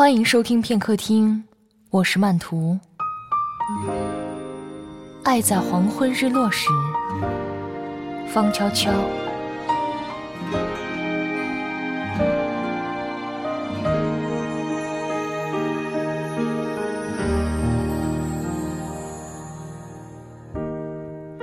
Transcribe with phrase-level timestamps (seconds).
[0.00, 1.44] 欢迎收听片刻听，
[1.90, 2.78] 我是曼图。
[5.22, 6.70] 爱在黄昏日落时，
[8.26, 8.90] 方悄悄。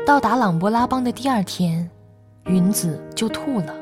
[0.04, 1.88] 到达朗勃拉邦的第二天，
[2.46, 3.76] 云子就吐了。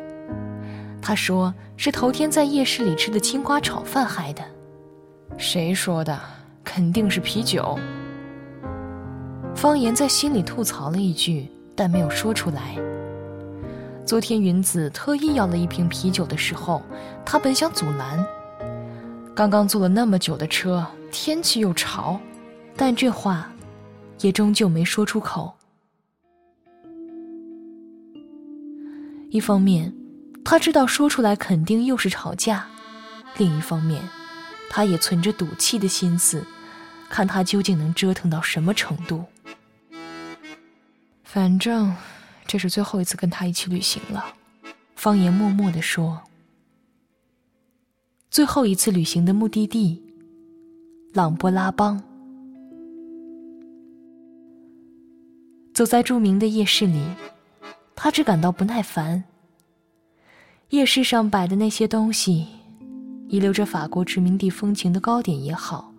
[1.02, 4.44] 他说是头天在夜市里吃的青瓜炒饭害的。
[5.38, 6.20] 谁说的？
[6.64, 7.78] 肯定是啤酒。
[9.56, 12.76] 方言在心里吐槽了一句，但没有说出来。
[14.06, 16.82] 昨天云子特意要了一瓶啤酒的时候，
[17.26, 18.26] 他本想阻拦。
[19.36, 22.20] 刚刚坐了那么久的车，天气又潮，
[22.76, 23.52] 但这话
[24.22, 25.54] 也终究没说出口。
[29.30, 29.94] 一方面，
[30.44, 32.60] 他知道说出来肯定又是吵架；
[33.38, 34.02] 另一方面，
[34.76, 36.46] 他也存着赌气的心思，
[37.08, 39.24] 看他究竟能折腾到什么程度。
[41.24, 41.96] 反正
[42.46, 44.36] 这是最后一次跟他一起旅行了，
[44.98, 46.22] 方言默默地说。
[48.30, 50.04] 最后一次旅行的目的地，
[51.14, 52.04] 朗勃拉邦。
[55.74, 57.02] 走在著名的夜市里。
[57.96, 59.24] 他只感到不耐烦。
[60.72, 62.48] 夜市上摆的那些东西，
[63.28, 65.94] 遗留着法国殖民地风情的糕点也好，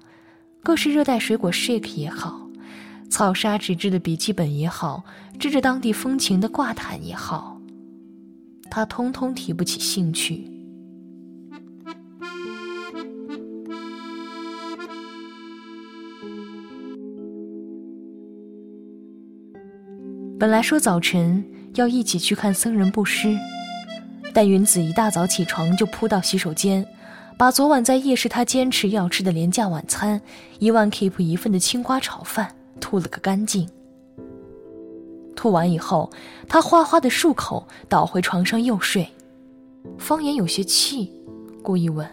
[0.63, 2.49] 各式热带水果 shake 也好，
[3.11, 5.05] 草沙纸质的笔记本也好，
[5.39, 7.61] 织着当地风情的挂毯也好，
[8.71, 10.51] 他通通提不起兴趣。
[20.39, 21.45] 本来说早晨。
[21.77, 23.37] 要一起去看僧人布施，
[24.33, 26.83] 但云子一大早起床就扑到洗手间，
[27.39, 30.21] 把昨晚在夜市他坚持要吃的廉价晚餐
[30.59, 33.69] 一万 keep 一份的青瓜炒饭吐了个干净。
[35.35, 36.11] 吐完以后，
[36.49, 39.07] 他哗哗的漱口，倒回床上又睡。
[39.99, 41.13] 方言有些气，
[41.63, 42.09] 故意问：“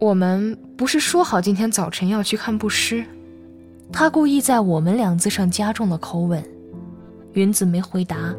[0.00, 3.04] 我们不是说好今天早晨要去看布施？”
[3.92, 6.42] 他故意在“我们”两字上加重了口吻。
[7.34, 8.34] 云子没回答。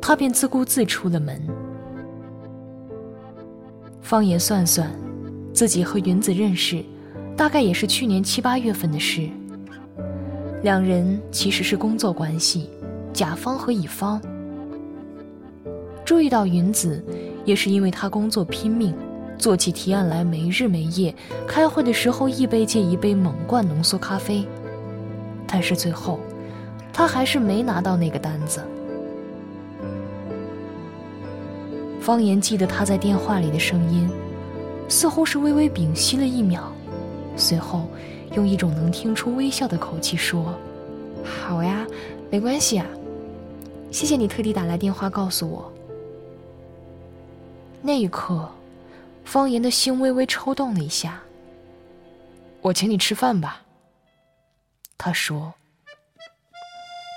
[0.00, 1.40] 他便自顾自出了门。
[4.02, 4.90] 方言算算，
[5.54, 6.84] 自己和云子认识，
[7.36, 9.28] 大概也是去年七八月份的事。
[10.62, 12.68] 两人其实是工作关系，
[13.12, 14.20] 甲方和乙方。
[16.04, 17.02] 注意到云子，
[17.44, 18.92] 也是因为他工作拼命，
[19.38, 21.14] 做起提案来没日没夜，
[21.46, 24.44] 开会的时候一杯接一杯猛灌浓缩咖啡。
[25.46, 26.18] 但是最后，
[26.92, 28.60] 他还是没拿到那个单子。
[32.02, 34.10] 方言记得他在电话里的声音，
[34.88, 36.72] 似乎是微微屏息了一秒，
[37.36, 37.86] 随后
[38.34, 40.52] 用一种能听出微笑的口气说
[41.24, 41.86] ：“好呀，
[42.28, 42.84] 没关系啊，
[43.92, 45.72] 谢谢你特地打来电话告诉我。”
[47.80, 48.50] 那一刻，
[49.24, 51.22] 方言的心微微抽动了一下。
[52.62, 53.62] 我请你吃饭吧，
[54.98, 55.54] 他说。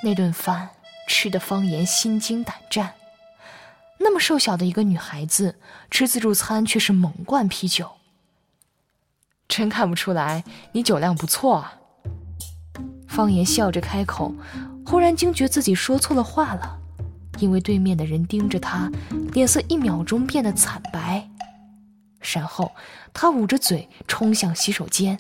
[0.04, 0.70] 那顿饭
[1.08, 2.94] 吃的方言心惊胆战。
[4.00, 5.56] 那么瘦小的一个女孩子，
[5.90, 7.92] 吃自助餐却是猛灌啤酒。
[9.48, 11.74] 真看不出来，你酒量不错啊。
[13.08, 14.34] 方言笑着开口，
[14.86, 16.80] 忽然惊觉自己说错了话了，
[17.40, 18.92] 因为对面的人盯着他，
[19.32, 21.30] 脸色一秒钟变得惨白。
[22.20, 22.72] 然后
[23.14, 25.20] 他捂着嘴冲向洗手间。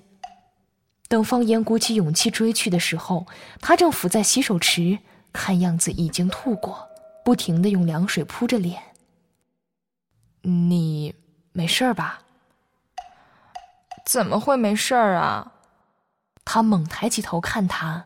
[1.08, 3.28] 等方言鼓起勇气追去的时候，
[3.62, 4.98] 他正伏在洗手池，
[5.32, 6.90] 看样子已经吐过。
[7.26, 8.82] 不停的用凉水扑着脸。
[10.44, 11.16] 你
[11.54, 12.22] 没事吧？
[14.06, 15.54] 怎么会没事儿啊？
[16.46, 18.06] 他猛抬起头看他，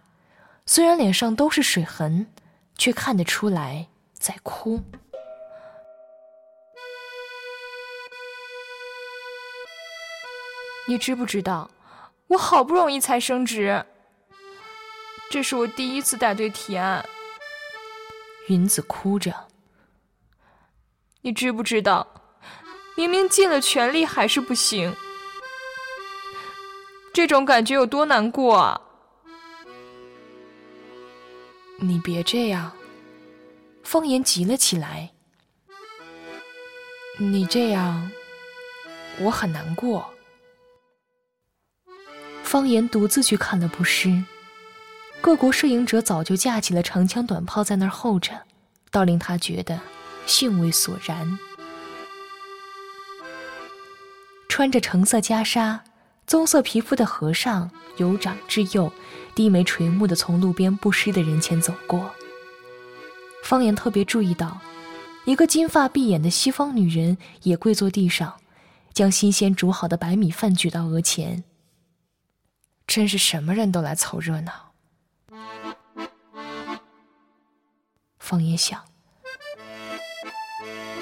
[0.65, 2.31] 虽然脸上都是水痕，
[2.77, 4.81] 却看得出来在哭。
[10.87, 11.69] 你知不知道，
[12.27, 13.85] 我好不容易才升职，
[15.29, 17.05] 这是我第一次带队提案。
[18.49, 19.47] 云子哭着
[21.21, 22.07] ：“你知不知道，
[22.97, 24.95] 明明尽了全力还是不行，
[27.13, 28.81] 这种感觉有多难过啊！”
[31.79, 32.75] 你别这样，
[33.83, 35.11] 方言急了起来。
[37.17, 38.11] 你这样，
[39.19, 40.09] 我很难过。
[42.43, 44.23] 方言独自去看了布施。
[45.21, 48.31] 各国摄影者早就架起了长枪短炮在那儿候着，
[48.89, 49.79] 倒令他觉得
[50.25, 51.37] 兴味索然。
[54.47, 55.79] 穿着橙色袈裟、
[56.25, 58.91] 棕色皮肤的和尚由长至幼，
[59.35, 62.09] 低眉垂目的从路边布施的人前走过。
[63.43, 64.59] 方言特别注意到，
[65.25, 68.35] 一个金发碧眼的西方女人也跪坐地上，
[68.93, 71.43] 将新鲜煮好的白米饭举到额前。
[72.87, 74.68] 真是什么人都来凑热闹。
[78.29, 78.79] 方言想，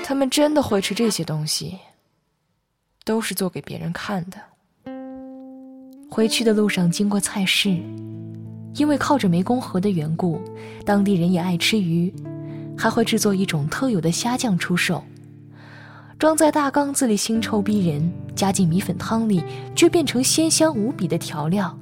[0.02, 1.78] 他们真的会吃这些东西，
[3.04, 4.38] 都是做给别人看的。
[6.10, 7.84] 回去的路上经过菜市，
[8.76, 10.42] 因为靠着湄公河的缘故，
[10.86, 12.16] 当地人也爱吃鱼，
[12.78, 15.04] 还会制作一种特有的虾酱出售，
[16.18, 19.44] 装在大缸子里，腥臭逼人，加进米粉汤里，
[19.76, 21.78] 却变成鲜香无比的调料。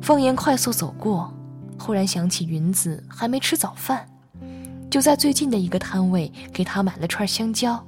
[0.00, 1.34] 方言快速走过，
[1.76, 4.06] 忽然想起云子还没吃早饭。
[4.92, 7.82] 就在最近的一个摊位，给他买了串香蕉。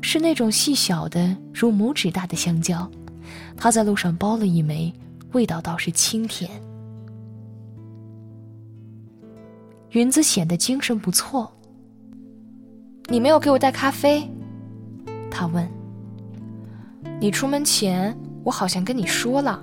[0.00, 2.88] 是那种细小的，如拇指大的香蕉。
[3.56, 4.94] 他在路上剥了一枚，
[5.32, 6.48] 味道倒是清甜。
[9.90, 11.52] 云子显得精神不错。
[13.08, 14.30] 你没有给我带咖啡？
[15.28, 15.68] 他问。
[17.18, 19.60] 你出门前，我好像跟你说了，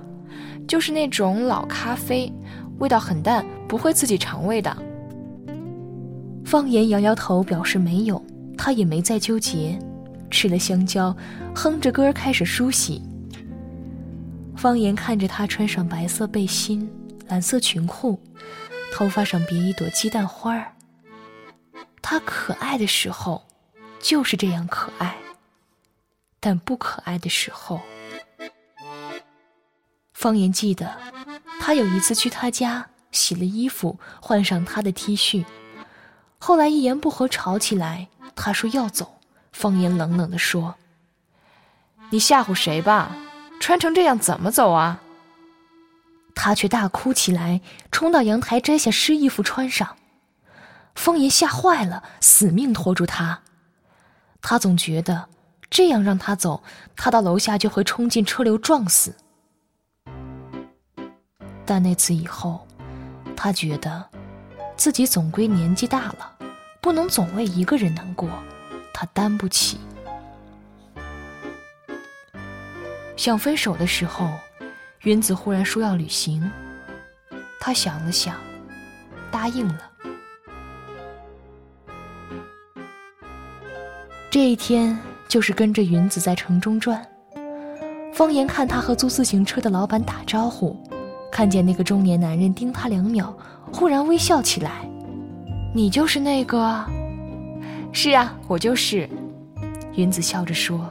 [0.68, 2.30] 就是那种老咖啡，
[2.78, 4.76] 味道很淡，不会刺激肠胃的。
[6.54, 8.24] 方言摇摇头，表示没有。
[8.56, 9.76] 他也没再纠结，
[10.30, 11.12] 吃了香蕉，
[11.52, 13.02] 哼着歌开始梳洗。
[14.56, 16.88] 方言看着他穿上白色背心、
[17.26, 18.20] 蓝色裙裤，
[18.92, 20.72] 头发上别一朵鸡蛋花儿。
[22.00, 23.44] 他可爱的时候，
[24.00, 25.08] 就是这样可爱；
[26.38, 27.80] 但不可爱的时候，
[30.12, 30.88] 方言记得，
[31.58, 35.44] 他有一次去他家洗了衣服，换上他的 T 恤。
[36.46, 38.06] 后来一言不合吵起来，
[38.36, 39.18] 他说要走，
[39.52, 40.74] 方言冷冷地说
[42.12, 43.16] ：“你吓唬谁吧？
[43.60, 45.00] 穿成这样怎么走啊？”
[46.36, 49.96] 他却大哭起来，冲到阳台摘下湿衣服穿上。
[50.94, 53.40] 方言吓坏了，死命拖住他。
[54.42, 55.30] 他总觉得
[55.70, 56.62] 这样让他走，
[56.94, 59.16] 他到楼下就会冲进车流撞死。
[61.64, 62.68] 但那次以后，
[63.34, 64.06] 他觉得
[64.76, 66.30] 自己总归年纪大了。
[66.80, 68.28] 不能总为一个人难过，
[68.92, 69.78] 他担不起。
[73.16, 74.28] 想分手的时候，
[75.04, 76.50] 云子忽然说要旅行，
[77.58, 78.36] 他想了想，
[79.30, 79.80] 答应了。
[84.30, 87.02] 这一天就是跟着云子在城中转。
[88.12, 90.78] 方言看他和租自行车的老板打招呼，
[91.34, 93.34] 看见那个中年男人盯他两秒，
[93.72, 94.88] 忽然微笑起来。
[95.74, 96.80] 你就是那个，
[97.90, 99.08] 是啊，我就是。
[99.96, 100.88] 云子笑着说：“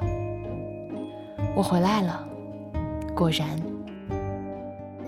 [1.56, 2.28] 我回来了。”
[3.16, 3.48] 果然，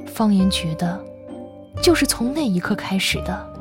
[0.05, 0.97] 方言觉得，
[1.81, 3.53] 就是从那一刻开始的。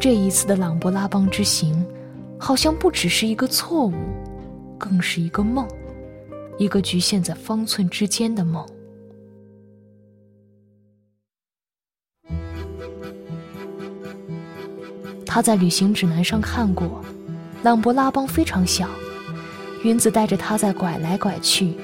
[0.00, 1.86] 这一次的朗勃拉邦之行，
[2.36, 3.92] 好像不只是一个错误，
[4.76, 5.68] 更是一个梦，
[6.58, 8.66] 一个局限在方寸之间的梦。
[15.34, 17.04] 他在旅行指南上看过，
[17.64, 18.88] 朗勃拉邦非常小，
[19.82, 21.74] 云子带着他在拐来拐去，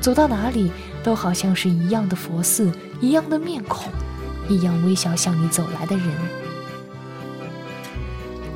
[0.00, 0.72] 走到哪里
[1.04, 3.86] 都好像是一样的佛寺，一样的面孔，
[4.48, 6.08] 一样微笑向你走来的人。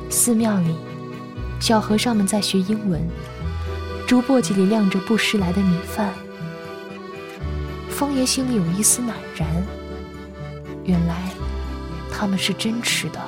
[0.09, 0.75] 寺庙里，
[1.61, 3.01] 小和尚们在学英文，
[4.05, 6.13] 竹簸箕里晾着布施来的米饭。
[7.89, 9.47] 方言心里有一丝赧然，
[10.83, 11.29] 原来
[12.11, 13.21] 他们是真吃的。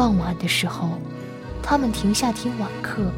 [0.00, 0.98] 傍晚的时候，
[1.62, 3.12] 他们停下听晚课。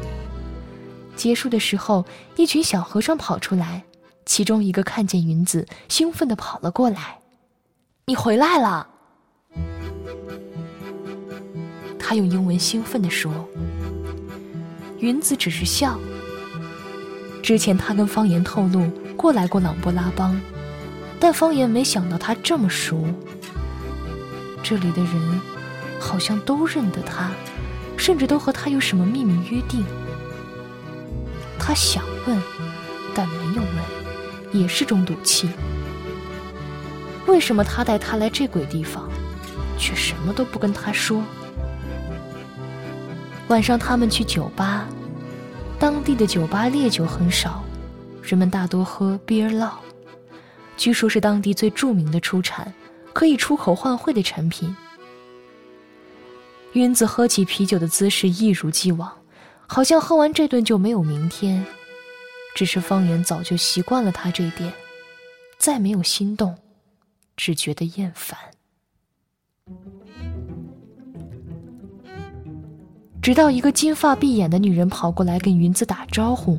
[1.15, 3.83] 结束的时候，一群小和尚跑出来，
[4.25, 7.19] 其中一个看见云子，兴奋地跑了过来
[8.07, 8.85] ：“你回来了！”
[11.97, 13.31] 他用英文兴奋地说。
[14.99, 15.97] 云子只是笑。
[17.41, 20.37] 之前他跟方言透露过来过朗布拉邦，
[21.17, 23.05] 但方言没想到他这么熟。
[24.61, 25.52] 这里的人。
[26.03, 27.31] 好像都认得他，
[27.95, 29.85] 甚至都和他有什么秘密约定。
[31.57, 32.41] 他想问，
[33.15, 35.49] 但没有问，也是种赌气。
[37.25, 39.09] 为什么他带他来这鬼地方，
[39.77, 41.23] 却什么都不跟他说？
[43.47, 44.85] 晚上他们去酒吧，
[45.79, 47.63] 当地的酒吧烈酒很少，
[48.21, 49.75] 人们大多喝 beer law，
[50.75, 52.73] 据说是当地最著名的出产，
[53.13, 54.75] 可以出口换汇的产品。
[56.73, 59.11] 云子喝起啤酒的姿势一如既往，
[59.67, 61.63] 好像喝完这顿就没有明天。
[62.55, 64.73] 只是方言早就习惯了他这点，
[65.57, 66.55] 再没有心动，
[67.37, 68.37] 只觉得厌烦。
[73.21, 76.57] 直到一个金发碧眼的女人跑过来跟云子打招呼，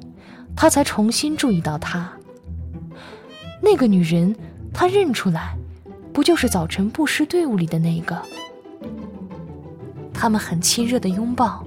[0.56, 2.10] 他才重新注意到她。
[3.60, 4.34] 那个女人，
[4.72, 5.56] 他认出来，
[6.12, 8.20] 不就是早晨布施队伍里的那个？
[10.14, 11.62] 他们很亲热的拥抱。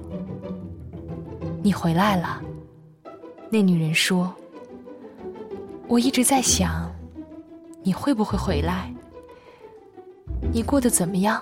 [1.62, 2.42] 你回来了，
[3.50, 4.34] 那女人说。
[5.86, 6.90] 我一直在想，
[7.82, 8.92] 你会不会回来？
[10.52, 11.40] 你过得怎么样？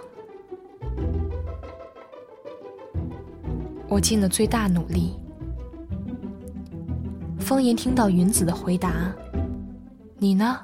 [3.88, 5.14] 我尽了最大努力。
[7.38, 9.12] 方言听到云子的回答
[10.18, 10.58] ：“你呢？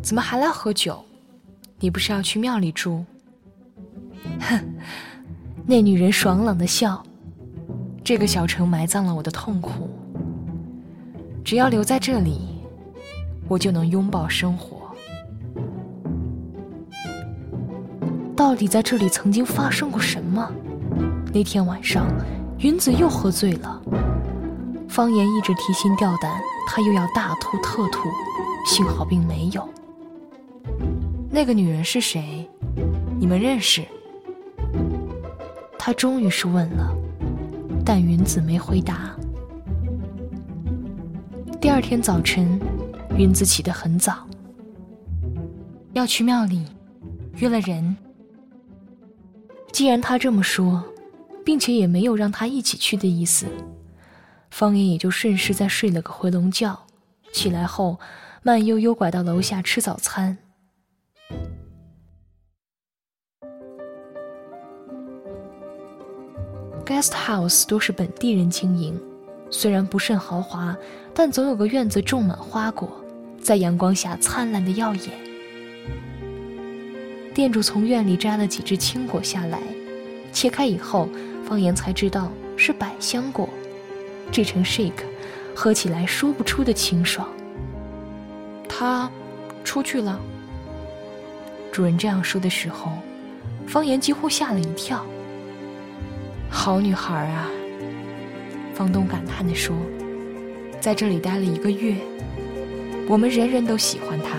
[0.00, 1.04] 怎么还来喝酒？
[1.80, 3.04] 你不是要去庙里住？”
[4.40, 4.74] 哼，
[5.70, 7.04] 那女人爽朗的笑。
[8.02, 9.90] 这个小城埋葬了我的痛苦。
[11.44, 12.40] 只要留在这里，
[13.48, 14.78] 我就能拥抱生活。
[18.34, 20.50] 到底在这里曾经发生过什么？
[21.34, 22.06] 那天晚上，
[22.60, 23.82] 云子又喝醉了。
[24.88, 28.08] 方言一直提心吊胆，他又要大吐特吐，
[28.64, 29.68] 幸好并没有。
[31.30, 32.48] 那个女人是谁？
[33.18, 33.82] 你们认识？
[35.88, 36.94] 他终于是问了。
[37.82, 39.16] 但云子没回答。
[41.58, 42.60] 第二天早晨，
[43.16, 44.28] 云子起得很早，
[45.94, 46.66] 要去庙里，
[47.36, 47.96] 约了人。
[49.72, 50.84] 既然他这么说，
[51.42, 53.46] 并且也没有让他一起去的意思，
[54.50, 56.78] 方言也就顺势再睡了个回笼觉。
[57.32, 57.98] 起来后，
[58.42, 60.36] 慢悠悠拐到楼下吃早餐。
[66.88, 68.98] Guest house 都是本地人经营，
[69.50, 70.74] 虽然不甚豪华，
[71.12, 72.90] 但总有个院子种满花果，
[73.42, 75.10] 在阳光下灿烂的耀眼。
[77.34, 79.60] 店主从院里摘了几只青果下来，
[80.32, 81.10] 切开以后，
[81.44, 83.46] 方言才知道是百香果，
[84.32, 85.04] 制成 shake，
[85.54, 87.28] 喝起来说不出的清爽。
[88.66, 89.10] 他
[89.62, 90.18] 出去了。
[91.70, 92.92] 主人这样说的时候，
[93.66, 95.04] 方言几乎吓了一跳。
[96.50, 97.48] 好女孩啊，
[98.74, 99.76] 房东感叹地说
[100.80, 101.94] ：“在这里待了一个月，
[103.08, 104.36] 我们人人都喜欢她。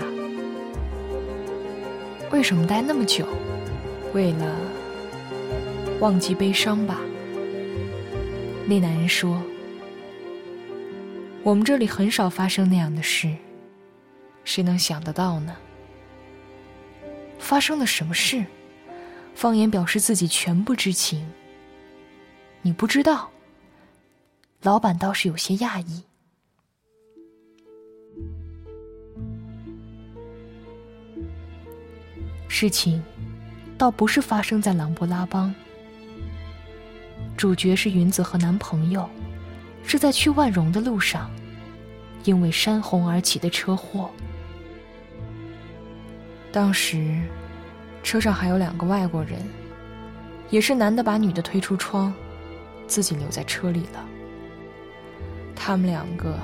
[2.30, 3.26] 为什么待那么久？
[4.12, 4.56] 为了
[5.98, 7.00] 忘记悲伤吧。”
[8.66, 9.42] 那男人说
[11.42, 13.28] ：“我们这里很少发生那样的事，
[14.44, 15.56] 谁能想得到呢？
[17.38, 18.44] 发生了什么事？”
[19.34, 21.26] 方言表示自己全不知情。
[22.62, 23.30] 你不知道，
[24.62, 26.04] 老板倒是有些讶异。
[32.48, 33.02] 事情
[33.78, 35.54] 倒不是发生在朗布拉邦，
[37.34, 39.08] 主角是云子和男朋友，
[39.82, 41.30] 是在去万荣的路上，
[42.24, 44.10] 因为山洪而起的车祸。
[46.52, 47.22] 当时
[48.02, 49.40] 车上还有两个外国人，
[50.50, 52.12] 也是男的把女的推出窗。
[52.90, 54.04] 自己留在车里了。
[55.54, 56.36] 他们两个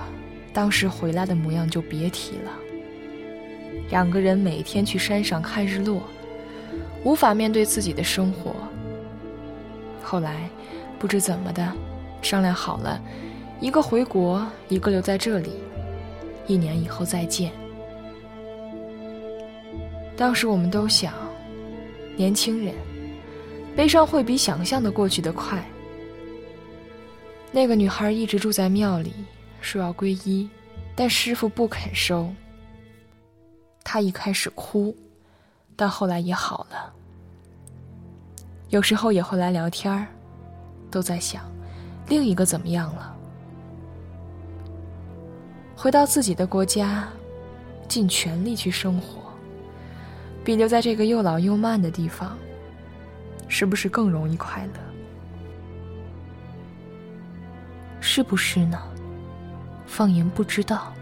[0.53, 2.53] 当时回来的模样就别提了。
[3.91, 6.03] 两个人每天去山上看日落，
[7.03, 8.55] 无法面对自己的生活。
[10.03, 10.49] 后来
[11.01, 11.73] 不知怎么的，
[12.23, 13.03] 商量好了，
[13.61, 15.51] 一个回国，一个留在这里，
[16.47, 17.51] 一年以后再见。
[20.17, 21.13] 当时我们都想，
[22.17, 22.73] 年轻人，
[23.75, 25.63] 悲伤会比想象的过去的快。
[27.53, 29.13] 那个女孩一直住在庙里，
[29.61, 30.49] 说要皈依，
[30.95, 32.31] 但师傅不肯收。
[33.83, 34.95] 她一开始哭，
[35.75, 36.93] 但后来也好了。
[38.69, 40.07] 有时候也会来聊天，
[40.91, 41.45] 都在想，
[42.09, 43.17] 另一个怎么样了？
[45.77, 47.09] 回到自己的国家，
[47.87, 49.23] 尽全力去生活，
[50.45, 52.37] 比留在这个又老又慢的地方，
[53.47, 54.86] 是不是更容易快乐？
[58.07, 58.81] 是不是呢？
[59.85, 60.93] 方言不知道。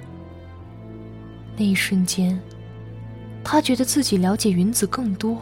[1.54, 2.40] 那一瞬间，
[3.44, 5.40] 他觉得自己了解云子更多，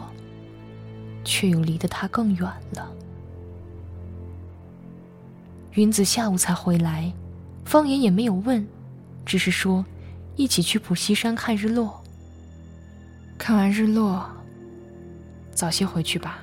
[1.23, 2.43] 却又离得他更远
[2.75, 2.91] 了。
[5.71, 7.11] 云子下午才回来，
[7.63, 8.67] 方言也没有问，
[9.25, 9.83] 只是说
[10.35, 12.03] 一起去普西山看日落。
[13.37, 14.29] 看完日落，
[15.51, 16.39] 早些回去吧。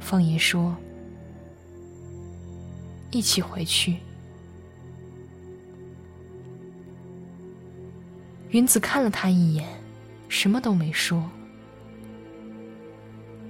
[0.00, 0.76] 方言说。
[3.10, 3.96] 一起回去。
[8.50, 9.66] 云子看了他一眼，
[10.28, 11.22] 什么都没说。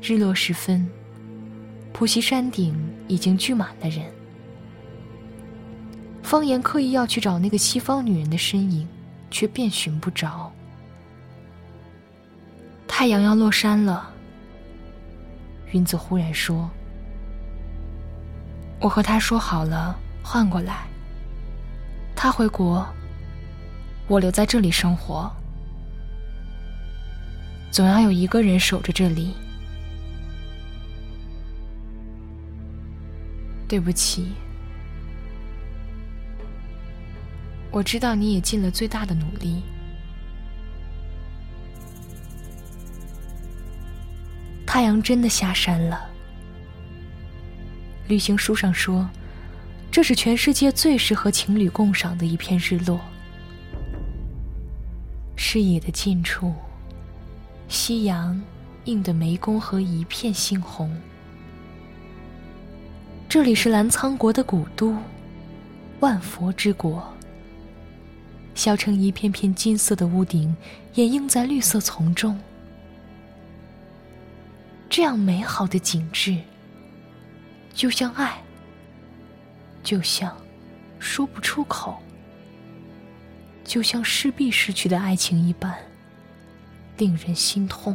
[0.02, 0.88] 日落时分，
[1.92, 2.74] 普西山顶
[3.08, 4.04] 已经聚满了人。
[6.22, 8.86] 方言刻意要去找那个西方女人的身影，
[9.30, 10.52] 却遍寻不着。
[12.88, 14.12] 太阳要落山了。
[15.72, 16.70] 云子忽然说
[18.80, 20.86] ：“我和他说好了，换过来。
[22.14, 22.86] 他回国，
[24.06, 25.30] 我留在这里生活。
[27.70, 29.34] 总要有一个人守着这里。
[33.68, 34.32] 对不起，
[37.70, 39.62] 我知道你也尽了最大的努力。”
[44.64, 46.08] 太阳真的下山了。
[48.08, 49.08] 旅行书上说，
[49.90, 53.00] 这是全世界最适合情侣共赏的一片日落。
[55.34, 56.54] 视野的近处，
[57.68, 58.40] 夕阳
[58.84, 60.94] 映得湄公河一片猩红。
[63.28, 64.96] 这里是澜沧国的古都，
[65.98, 67.02] 万佛之国。
[68.54, 70.56] 小城一片片金色的屋顶，
[70.94, 72.38] 掩映在绿色丛中。
[74.88, 76.38] 这样美好的景致，
[77.76, 78.42] 就像爱，
[79.82, 80.34] 就像
[80.98, 82.00] 说不出口，
[83.64, 85.76] 就像势必失去的爱情一般，
[86.96, 87.94] 令人心痛。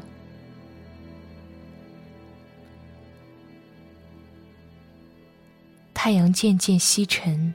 [5.95, 7.51] 太阳渐渐西沉，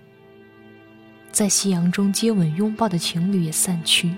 [1.30, 4.12] 在夕阳中接吻拥抱的情侣也散去。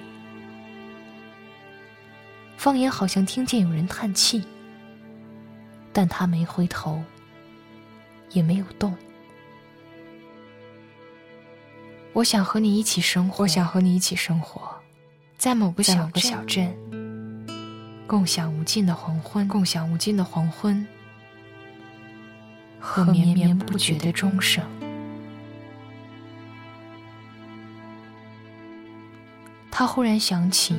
[2.57, 4.43] 方言好像听见有人叹气。
[5.93, 7.03] 但他没回头，
[8.31, 8.97] 也没有动。
[12.13, 14.75] 我想和你一起生活，我想和你一起生活，
[15.37, 16.75] 在某个小个小镇，
[18.07, 20.85] 共享无尽的黄昏，共享无尽的黄昏
[22.81, 24.65] 和绵绵不绝的钟声。
[29.71, 30.75] 他忽然想起，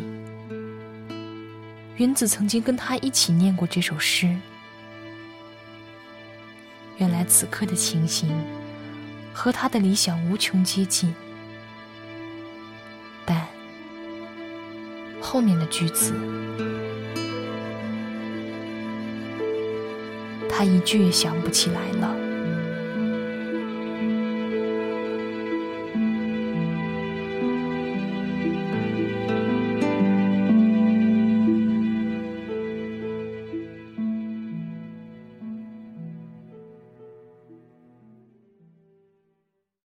[1.95, 4.35] 云子曾经跟他一起念过这首诗。
[6.99, 8.29] 原来此刻的情形
[9.33, 11.15] 和他的理想无穷接近，
[13.25, 13.47] 但
[15.21, 16.13] 后面的句子，
[20.49, 22.18] 他一句也想不起来了。